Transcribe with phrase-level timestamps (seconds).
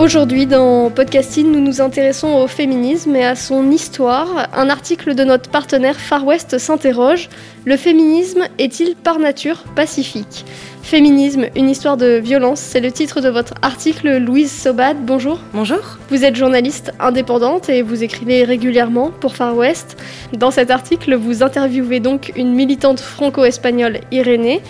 [0.00, 4.48] Aujourd'hui, dans Podcasting, nous nous intéressons au féminisme et à son histoire.
[4.54, 7.28] Un article de notre partenaire Far West s'interroge
[7.66, 10.46] Le féminisme est-il par nature pacifique?
[10.82, 14.94] Féminisme, une histoire de violence, c'est le titre de votre article, Louise Sobat.
[14.94, 15.38] Bonjour.
[15.52, 15.98] Bonjour.
[16.08, 19.96] Vous êtes journaliste indépendante et vous écrivez régulièrement pour Far West.
[20.32, 24.62] Dans cet article, vous interviewez donc une militante franco-espagnole, Irénée.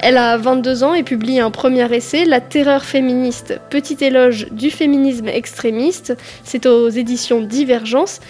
[0.00, 4.70] Elle a 22 ans et publie un premier essai, La terreur féministe, petit éloge du
[4.70, 6.16] féminisme extrémiste.
[6.42, 8.20] C'est aux éditions Divergence.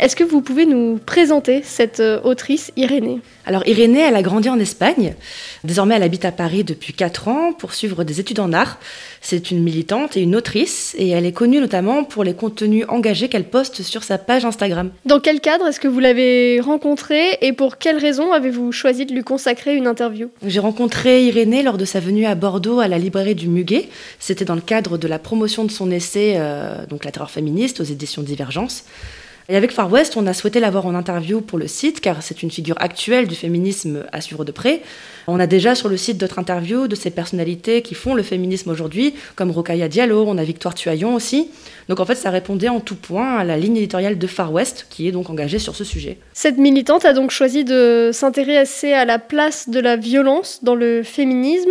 [0.00, 3.18] Est-ce que vous pouvez nous présenter cette euh, autrice Irénée?
[3.46, 5.14] Alors Irénée, elle a grandi en Espagne.
[5.64, 8.78] Désormais, elle habite à Paris depuis 4 ans pour suivre des études en art.
[9.20, 13.28] C'est une militante et une autrice et elle est connue notamment pour les contenus engagés
[13.28, 14.90] qu'elle poste sur sa page Instagram.
[15.04, 19.12] Dans quel cadre est-ce que vous l'avez rencontrée et pour quelles raisons avez-vous choisi de
[19.12, 20.30] lui consacrer une interview?
[20.46, 23.88] J'ai rencontré Irénée lors de sa venue à Bordeaux à la librairie du Muguet.
[24.20, 27.80] C'était dans le cadre de la promotion de son essai, euh, donc La terreur féministe
[27.80, 28.84] aux éditions Divergence.
[29.50, 32.42] Et avec Far West, on a souhaité l'avoir en interview pour le site, car c'est
[32.42, 34.82] une figure actuelle du féminisme à suivre de près.
[35.26, 38.68] On a déjà sur le site d'autres interviews de ces personnalités qui font le féminisme
[38.70, 41.48] aujourd'hui, comme Rokaya Diallo, on a Victoire Tuaillon aussi.
[41.88, 44.86] Donc en fait, ça répondait en tout point à la ligne éditoriale de Far West,
[44.90, 46.18] qui est donc engagée sur ce sujet.
[46.34, 51.02] Cette militante a donc choisi de s'intéresser à la place de la violence dans le
[51.02, 51.70] féminisme.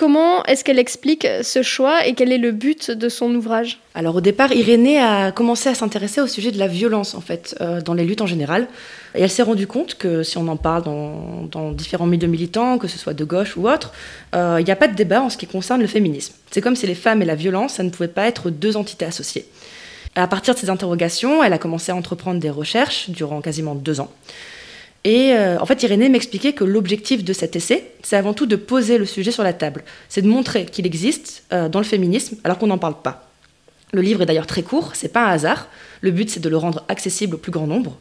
[0.00, 3.80] Comment est-ce qu'elle explique ce choix et quel est le but de son ouvrage?
[3.94, 7.54] Alors au départ, Irénée a commencé à s'intéresser au sujet de la violence en fait,
[7.60, 8.66] euh, dans les luttes en général.
[9.14, 12.88] Et elle s'est rendue compte que si on en parle dans, différents milieux militants, que
[12.88, 13.92] ce soit de gauche ou autre,
[14.34, 16.32] euh, il n'y a pas de débat en ce qui concerne le féminisme.
[16.50, 19.04] C'est comme si les femmes et la violence, ça ne pouvait pas être deux entités
[19.04, 19.44] associées.
[20.14, 24.00] À partir de ces interrogations, elle a commencé à entreprendre des recherches durant quasiment deux
[24.00, 24.10] ans.
[25.04, 28.56] Et euh, en fait, Irénée m'expliquait que l'objectif de cet essai, c'est avant tout de
[28.56, 29.82] poser le sujet sur la table.
[30.08, 33.30] C'est de montrer qu'il existe euh, dans le féminisme alors qu'on n'en parle pas.
[33.92, 35.68] Le livre est d'ailleurs très court, c'est pas un hasard.
[36.02, 37.96] Le but, c'est de le rendre accessible au plus grand nombre.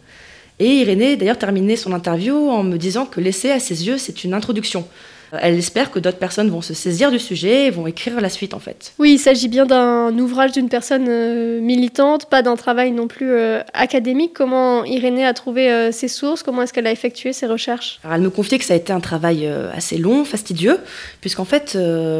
[0.59, 4.25] Et Irénée, d'ailleurs, terminait son interview en me disant que l'essai, à ses yeux, c'est
[4.25, 4.85] une introduction.
[5.31, 8.53] Elle espère que d'autres personnes vont se saisir du sujet et vont écrire la suite
[8.53, 8.93] en fait.
[8.99, 13.31] Oui, il s'agit bien d'un ouvrage d'une personne euh, militante, pas d'un travail non plus
[13.31, 14.33] euh, académique.
[14.33, 16.43] Comment Irénée a trouvé euh, ses sources?
[16.43, 17.99] Comment est-ce qu'elle a effectué ses recherches?
[18.09, 20.79] Elle me confiait que ça a été un travail assez long, fastidieux,
[21.21, 21.77] puisqu'en fait,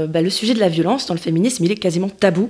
[0.10, 2.50] bah, le sujet de la violence dans le féminisme, il est quasiment tabou,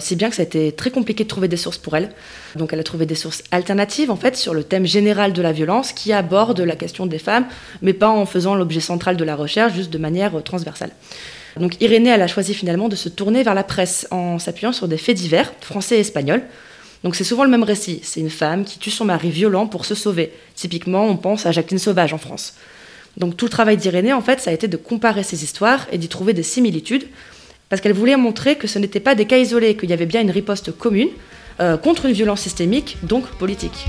[0.00, 2.10] si bien que ça a été très compliqué de trouver des sources pour elle.
[2.56, 5.52] Donc elle a trouvé des sources alternatives en fait sur le thème général de la
[5.52, 7.46] violence qui aborde la question des femmes,
[7.82, 10.90] mais pas en faisant l'objet central de la recherche, juste de manière euh, transversale.
[11.58, 14.88] Donc Irénée, elle a choisi finalement de se tourner vers la presse en s'appuyant sur
[14.88, 16.42] des faits divers, français et espagnols.
[17.02, 18.00] Donc c'est souvent le même récit.
[18.02, 20.32] C'est une femme qui tue son mari violent pour se sauver.
[20.54, 22.54] Typiquement, on pense à Jacqueline Sauvage en France.
[23.16, 25.98] Donc tout le travail d'Irénée, en fait, ça a été de comparer ces histoires et
[25.98, 27.08] d'y trouver des similitudes,
[27.68, 30.20] parce qu'elle voulait montrer que ce n'étaient pas des cas isolés, qu'il y avait bien
[30.20, 31.08] une riposte commune
[31.60, 33.86] euh, contre une violence systémique, donc politique.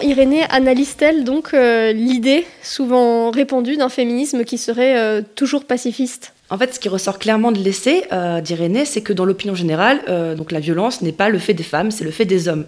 [0.00, 6.35] Irénée analyse-t-elle donc euh, l'idée souvent répandue d'un féminisme qui serait euh, toujours pacifiste?
[6.48, 10.00] En fait, ce qui ressort clairement de l'essai euh, d'Irénée, c'est que dans l'opinion générale,
[10.36, 12.66] donc la violence n'est pas le fait des femmes, c'est le fait des hommes.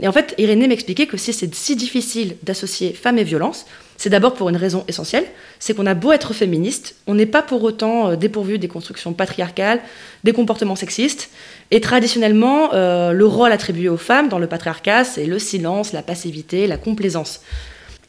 [0.00, 3.66] Et en fait, Irénée m'expliquait que si c'est si difficile d'associer femmes et violence,
[3.96, 5.24] c'est d'abord pour une raison essentielle,
[5.58, 9.80] c'est qu'on a beau être féministe, on n'est pas pour autant dépourvu des constructions patriarcales,
[10.22, 11.30] des comportements sexistes,
[11.70, 16.02] et traditionnellement, euh, le rôle attribué aux femmes dans le patriarcat, c'est le silence, la
[16.02, 17.42] passivité, la complaisance.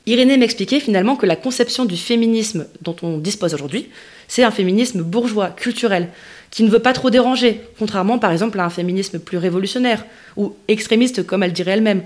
[0.10, 3.90] Irénée m'expliquait finalement que la conception du féminisme dont on dispose aujourd'hui,
[4.28, 6.08] c'est un féminisme bourgeois, culturel,
[6.50, 10.04] qui ne veut pas trop déranger, contrairement par exemple à un féminisme plus révolutionnaire
[10.36, 12.02] ou extrémiste comme elle dirait elle-même.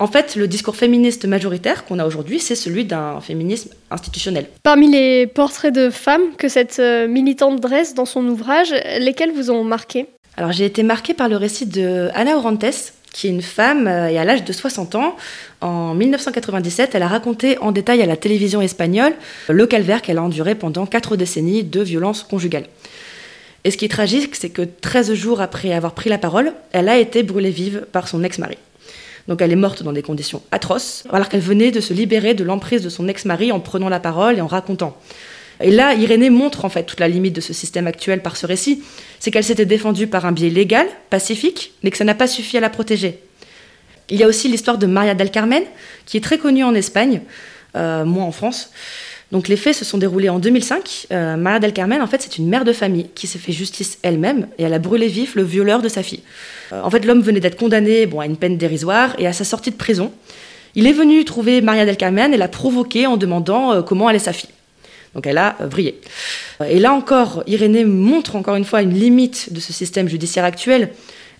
[0.00, 4.46] En fait, le discours féministe majoritaire qu'on a aujourd'hui, c'est celui d'un féminisme institutionnel.
[4.64, 9.52] Parmi les portraits de femmes que cette euh, militante dresse dans son ouvrage, lesquels vous
[9.52, 10.06] ont marqué
[10.36, 14.08] Alors j'ai été marquée par le récit de Ana Orantes, qui est une femme, euh,
[14.08, 15.16] et à l'âge de 60 ans,
[15.62, 19.14] en 1997, elle a raconté en détail à la télévision espagnole
[19.48, 22.66] le calvaire qu'elle a enduré pendant quatre décennies de violences conjugales.
[23.64, 26.90] Et ce qui est tragique, c'est que 13 jours après avoir pris la parole, elle
[26.90, 28.58] a été brûlée vive par son ex-mari.
[29.28, 32.44] Donc elle est morte dans des conditions atroces, alors qu'elle venait de se libérer de
[32.44, 34.94] l'emprise de son ex-mari en prenant la parole et en racontant.
[35.60, 38.46] Et là, Irénée montre en fait toute la limite de ce système actuel par ce
[38.46, 38.82] récit,
[39.18, 42.56] c'est qu'elle s'était défendue par un biais légal, pacifique, mais que ça n'a pas suffi
[42.56, 43.20] à la protéger.
[44.10, 45.62] Il y a aussi l'histoire de Maria del Carmen,
[46.04, 47.22] qui est très connue en Espagne,
[47.74, 48.70] euh, moins en France.
[49.32, 51.08] Donc les faits se sont déroulés en 2005.
[51.10, 53.98] Euh, Maria del Carmen, en fait, c'est une mère de famille qui s'est fait justice
[54.02, 56.22] elle-même et elle a brûlé vif le violeur de sa fille.
[56.72, 59.44] Euh, en fait, l'homme venait d'être condamné bon, à une peine dérisoire et à sa
[59.44, 60.12] sortie de prison,
[60.76, 64.20] il est venu trouver Maria del Carmen et l'a provoquée en demandant euh, comment allait
[64.20, 64.50] sa fille.
[65.16, 65.98] Donc elle a vrillé.
[66.68, 70.90] Et là encore, Irénée montre encore une fois une limite de ce système judiciaire actuel.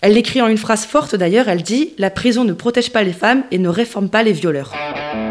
[0.01, 3.13] Elle l'écrit en une phrase forte d'ailleurs, elle dit⁇ La prison ne protège pas les
[3.13, 4.73] femmes et ne réforme pas les violeurs⁇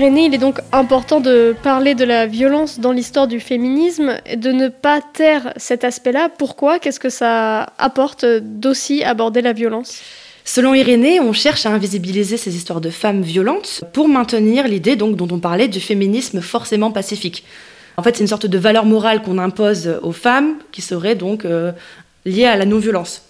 [0.00, 4.36] Irénée, il est donc important de parler de la violence dans l'histoire du féminisme et
[4.36, 6.30] de ne pas taire cet aspect-là.
[6.38, 6.78] Pourquoi?
[6.78, 10.00] Qu'est-ce que ça apporte d'aussi aborder la violence?
[10.46, 15.16] Selon Irénée, on cherche à invisibiliser ces histoires de femmes violentes pour maintenir l'idée donc
[15.16, 17.44] dont on parlait du féminisme forcément pacifique.
[17.98, 21.44] En fait, c'est une sorte de valeur morale qu'on impose aux femmes qui serait donc
[21.44, 21.72] euh,
[22.24, 23.20] liée à la non-violence.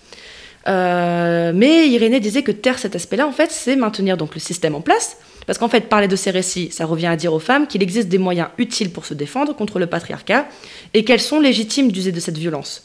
[0.68, 4.74] Euh, mais Irénée disait que taire cet aspect-là, en fait, c'est maintenir donc le système
[4.74, 5.16] en place,
[5.46, 8.08] parce qu'en fait, parler de ces récits, ça revient à dire aux femmes qu'il existe
[8.08, 10.46] des moyens utiles pour se défendre contre le patriarcat
[10.94, 12.84] et qu'elles sont légitimes d'user de cette violence.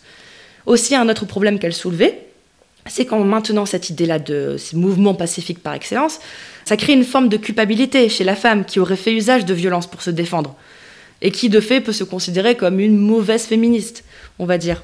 [0.65, 2.25] Aussi, un autre problème qu'elle soulevait,
[2.87, 6.19] c'est qu'en maintenant cette idée-là de ces mouvements pacifiques par excellence,
[6.65, 9.87] ça crée une forme de culpabilité chez la femme qui aurait fait usage de violence
[9.87, 10.55] pour se défendre
[11.21, 14.03] et qui de fait peut se considérer comme une mauvaise féministe,
[14.37, 14.83] on va dire.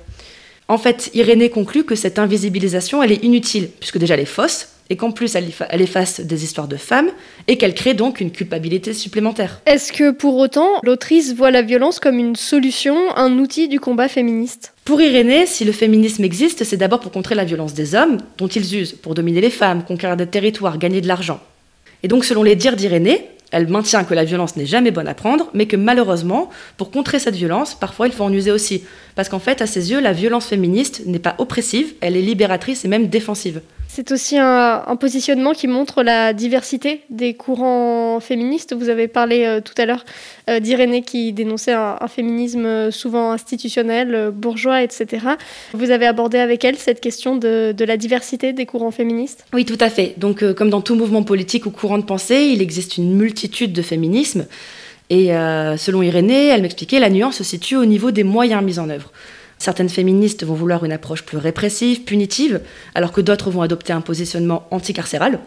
[0.71, 4.69] En fait, Irénée conclut que cette invisibilisation, elle est inutile, puisque déjà elle est fausse,
[4.89, 5.51] et qu'en plus elle,
[5.81, 7.09] efface des histoires de femmes
[7.49, 9.59] et qu'elle crée donc une culpabilité supplémentaire.
[9.65, 14.07] Est-ce que pour autant l'autrice voit la violence comme une solution, un outil du combat
[14.07, 14.73] féministe?
[14.85, 18.47] Pour Irénée, si le féminisme existe, c'est d'abord pour contrer la violence des hommes dont
[18.47, 21.41] ils usent pour dominer les femmes, conquérir des territoires, gagner de l'argent.
[22.01, 25.13] Et donc selon les dires d'Irénée, elle maintient que la violence n'est jamais bonne à
[25.13, 28.83] prendre, mais que malheureusement, pour contrer cette violence, parfois il faut en user aussi.
[29.15, 32.85] Parce qu'en fait, à ses yeux, la violence féministe n'est pas oppressive, elle est libératrice
[32.85, 33.61] et même défensive.
[33.93, 38.73] C'est aussi un, positionnement qui montre la diversité des courants féministes.
[38.73, 40.05] Vous avez parlé euh, tout à l'heure
[40.49, 45.25] euh, d'Irénée qui dénonçait un, féminisme euh, souvent institutionnel, bourgeois, etc.
[45.73, 49.77] Vous avez abordé avec elle cette question de, la diversité des courants féministes Oui, tout
[49.81, 50.13] à fait.
[50.15, 53.81] Donc, comme dans tout mouvement politique ou courant de pensée, il existe une multitude de
[53.81, 54.45] féminismes.
[55.09, 55.31] Et
[55.77, 59.11] selon Irénée, elle m'expliquait, la nuance se situe au niveau des moyens mis en œuvre.
[59.61, 62.61] Certaines féministes vont vouloir une approche plus répressive, punitive,
[62.95, 65.37] alors que d'autres vont adopter un positionnement anticarcéral.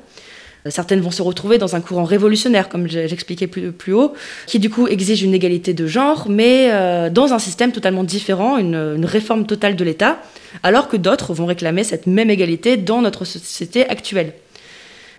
[0.68, 4.12] Certaines vont se retrouver dans un courant révolutionnaire, comme j'expliquais plus, plus, haut,
[4.46, 8.56] qui du coup exige une égalité de genre, mais euh, dans un système totalement différent,
[8.56, 10.22] une, réforme totale de l'État,
[10.62, 14.32] alors que d'autres vont réclamer cette même égalité dans notre société actuelle.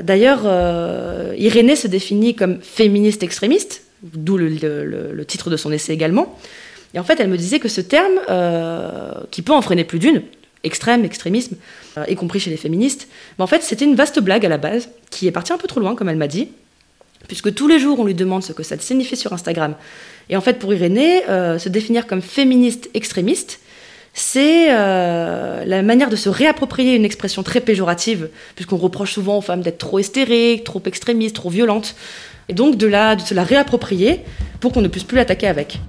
[0.01, 6.39] D'ailleurs, euh, Irénée se définit comme féministe extrémiste, d'où le, titre de son essai également.
[6.95, 9.99] Et en fait, elle me disait que ce terme, euh, qui peut en freiner plus
[9.99, 10.23] d'une,
[10.63, 11.57] extrême, extrémisme,
[11.97, 14.89] euh, y compris chez les féministes, en fait, c'était une vaste blague à la base,
[15.11, 16.47] qui est partie un peu trop loin, comme elle m'a dit,
[17.27, 19.75] puisque tous les jours, on lui demande ce que ça signifie sur Instagram.
[20.29, 23.59] Et en fait, pour Irénée, euh, se définir comme féministe extrémiste,
[24.17, 29.59] c'est la manière de se réapproprier une expression très péjorative, puisqu'on reproche souvent aux femmes
[29.59, 31.97] d'être trop hystériques, trop extrémistes, trop violentes,
[32.47, 34.21] et donc de, la, de se la réapproprier
[34.61, 35.79] pour qu'on ne puisse plus l'attaquer avec.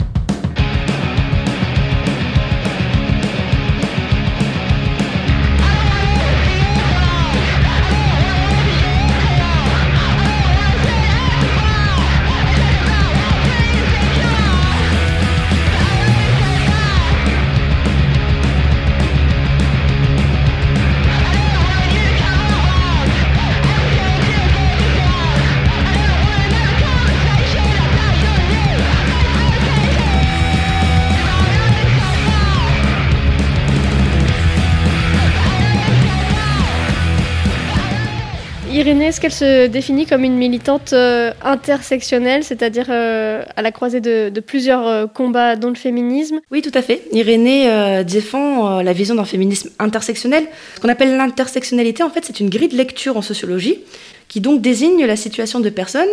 [38.86, 44.00] Irénée, est-ce qu'elle se définit comme une militante euh, intersectionnelle, c'est-à-dire euh, à la croisée
[44.00, 46.38] de, plusieurs euh, combats, dont le féminisme?
[46.52, 47.02] Oui, tout à fait.
[47.10, 47.68] Irénée
[48.04, 50.44] défend la vision d'un féminisme intersectionnel.
[50.76, 53.80] Ce qu'on appelle l'intersectionnalité, en fait, c'est une grille de lecture en sociologie
[54.28, 56.08] qui donc désigne la situation de personnes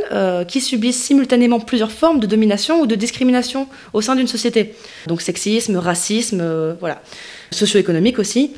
[0.48, 4.74] qui subissent simultanément plusieurs formes de domination ou de discrimination au sein d'une société.
[5.06, 7.04] Donc sexisme, racisme, voilà.
[7.52, 8.52] Socio-économique aussi.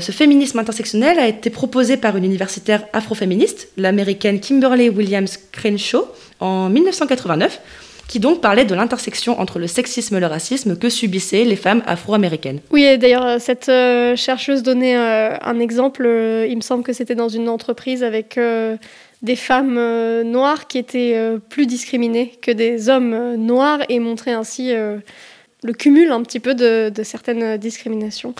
[0.00, 6.06] Ce féminisme intersectionnel a été proposé par une universitaire afroféministe, l'américaine Kimberly Williams Crenshaw,
[6.40, 7.60] en 1989,
[8.08, 11.82] qui donc parlait de l'intersection entre le sexisme et le racisme que subissaient les femmes
[11.86, 12.60] afro-américaines.
[12.70, 16.08] Oui, et d'ailleurs, euh, cette euh, chercheuse donnait euh, un exemple,
[16.48, 18.40] il me semble que c'était dans une entreprise avec
[19.20, 24.72] des femmes noires qui étaient plus discriminées que des hommes noirs et montrait ainsi
[25.64, 28.34] le cumul un petit peu de, certaines discriminations.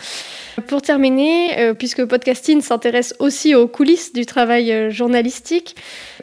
[0.66, 5.76] Pour terminer, euh, puisque Podcasting s'intéresse aussi aux coulisses du travail euh, journalistique,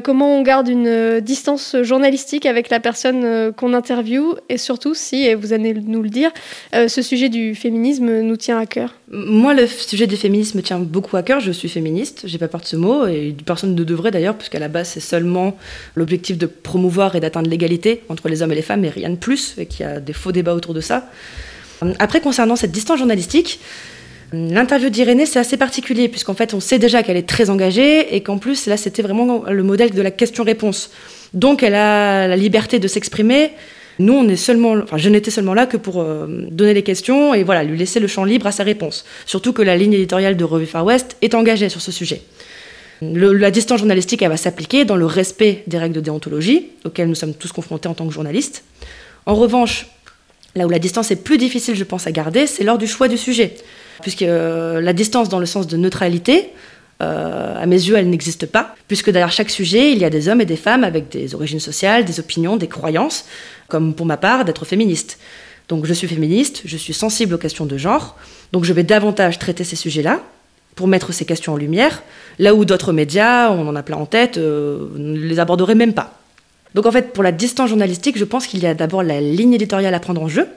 [0.04, 5.26] comment on garde une euh, distance journalistique avec la personne qu'on interviewe et surtout si,
[5.26, 6.32] et vous allez nous le dire,
[6.74, 8.94] ce sujet du féminisme nous tient à cœur?
[9.18, 11.40] Moi, le sujet du féminisme me tient beaucoup à cœur.
[11.40, 14.60] Je suis féministe, j'ai pas peur de ce mot et personne ne devrait d'ailleurs, puisqu'à
[14.60, 15.56] la base, c'est seulement
[15.96, 19.16] l'objectif de promouvoir et d'atteindre l'égalité entre les hommes et les femmes et rien de
[19.16, 21.10] plus, et qu'il y a des faux débats autour de ça.
[22.00, 23.60] Après, concernant cette distance journalistique,
[24.34, 28.22] L'interview d'Irénée, c'est assez particulier, puisqu'en fait, on sait déjà qu'elle est très engagée et
[28.22, 30.90] qu'en plus, là, c'était vraiment le modèle de la question-réponse.
[31.34, 33.52] Donc, elle a la liberté de s'exprimer.
[34.00, 37.34] Nous, on est seulement, enfin, je n'étais seulement là que pour euh, donner les questions
[37.34, 39.06] et voilà, lui laisser le champ libre à sa réponse.
[39.26, 42.22] Surtout que la ligne éditoriale de Revue Far West est engagée sur ce sujet.
[43.02, 47.16] la distance journalistique, elle va s'appliquer dans le respect des règles de déontologie auxquelles nous
[47.16, 48.64] sommes tous confrontés en tant que journalistes.
[49.26, 49.88] En revanche,
[50.56, 53.08] là où la distance est plus difficile, je pense, à garder, c'est lors du choix
[53.08, 53.56] du sujet
[54.02, 56.50] puisque euh, la distance dans le sens de neutralité,
[57.02, 60.30] euh, à mes yeux, elle n'existe pas, puisque derrière chaque sujet, il y a des
[60.30, 63.26] hommes et des femmes avec des origines sociales, des opinions, des croyances,
[63.68, 65.20] comme pour ma part d'être féministe.
[65.68, 68.16] Donc je suis féministe, je suis sensible aux questions de genre,
[68.54, 70.22] donc je vais davantage traiter ces sujets-là
[70.76, 72.04] pour mettre ces questions en lumière,
[72.38, 75.94] là où d'autres médias, on en a plein en tête, euh, ne les aborderaient même
[75.94, 76.20] pas.
[76.76, 79.54] Donc en fait, pour la distance journalistique, je pense qu'il y a d'abord la ligne
[79.54, 80.48] éditoriale à prendre en jeu,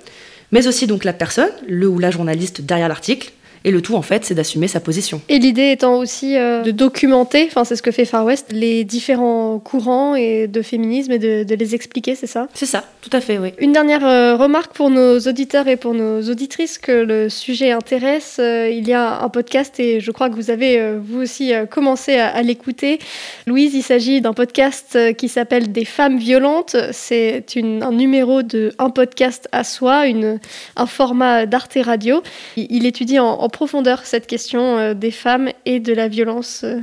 [0.52, 3.33] mais aussi donc la personne, le ou la journaliste derrière l'article,
[3.64, 5.20] et le tout, en fait, c'est d'assumer sa position.
[5.28, 8.84] Et l'idée étant aussi euh, de documenter, enfin c'est ce que fait Far West, les
[8.84, 12.46] différents courants et de féminisme et de, les expliquer, c'est ça?
[12.54, 13.52] C'est ça, tout à fait, oui.
[13.58, 18.36] Une dernière euh, remarque pour nos auditeurs et pour nos auditrices que le sujet intéresse.
[18.38, 22.16] Euh, il y a un podcast et je crois que vous avez vous aussi commencé
[22.16, 22.98] à, l'écouter.
[23.46, 26.76] Louise, il s'agit d'un podcast qui s'appelle Des femmes violentes.
[26.92, 30.38] C'est un numéro de un podcast à soi, une,
[30.76, 32.22] un format d'Arte Radio.
[32.56, 36.80] Il, étudie en en profondeur cette question euh, des femmes et de la violence euh,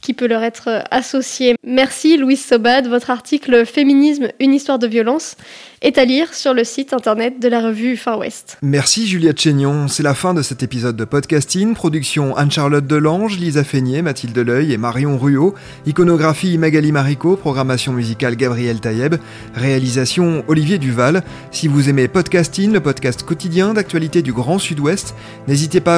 [0.00, 1.56] qui peut leur être euh, associée.
[1.64, 5.36] Merci Louise Sobad, votre article Féminisme, une histoire de violence
[5.80, 8.58] est à lire sur le site internet de la revue Far West.
[8.62, 11.74] Merci Juliette Chénion, c'est la fin de cet épisode de podcasting.
[11.74, 15.54] Production Anne-Charlotte Delange, Lisa Feignet, Mathilde Leuil et Marion Ruot.
[15.86, 19.16] Iconographie Magali Marico, programmation musicale Gabriel Taïeb,
[19.54, 21.22] réalisation Olivier Duval.
[21.52, 25.14] Si vous aimez podcasting, le podcast quotidien d'actualité du Grand Sud-Ouest,
[25.46, 25.97] n'hésitez pas à